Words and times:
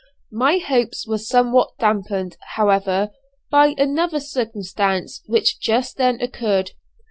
My 0.33 0.57
hopes 0.57 1.05
were 1.07 1.19
somewhat 1.19 1.77
damped, 1.77 2.07
however, 2.55 3.11
by 3.51 3.75
another 3.77 4.19
circumstance 4.19 5.21
which 5.27 5.59
just 5.59 5.97
then 5.97 6.19
occurred. 6.21 6.71